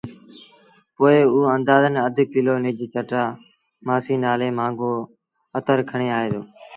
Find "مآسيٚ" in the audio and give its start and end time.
3.85-4.21